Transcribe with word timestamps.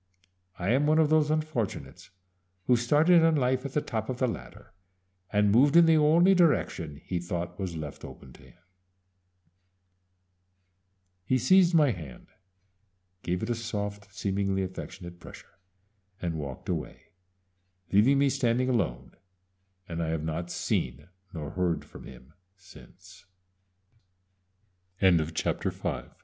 _I 0.57 0.71
am 0.71 0.87
one 0.87 0.97
of 0.97 1.11
those 1.11 1.29
unfortunates 1.29 2.09
who 2.65 2.75
started 2.75 3.21
in 3.21 3.35
life 3.35 3.65
at 3.67 3.73
the 3.73 3.83
top 3.83 4.09
of 4.09 4.17
the 4.17 4.25
ladder 4.27 4.73
and 5.31 5.51
moved 5.51 5.75
in 5.77 5.85
the 5.85 5.97
only 5.97 6.33
direction 6.33 6.99
he 7.05 7.19
thought 7.19 7.59
was 7.59 7.75
left 7.77 8.03
open 8.03 8.33
to 8.33 8.41
him._" 8.41 8.57
He 11.23 11.37
seized 11.37 11.75
my 11.75 11.91
hand, 11.91 12.29
gave 13.21 13.43
it 13.43 13.49
a 13.51 13.53
soft, 13.53 14.11
seemingly 14.11 14.63
affectionate 14.63 15.19
pressure, 15.19 15.59
and 16.19 16.33
walked 16.33 16.67
away, 16.67 17.11
leaving 17.91 18.17
me 18.17 18.29
standing 18.29 18.69
alone, 18.69 19.11
and 19.87 20.01
I 20.01 20.07
have 20.07 20.23
not 20.23 20.49
see 20.49 20.97